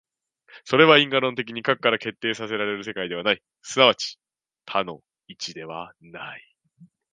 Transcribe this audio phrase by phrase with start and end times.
[0.65, 4.19] それは因果論的に過去から決定せられる世界ではない、即ち
[4.65, 6.55] 多の一ではない。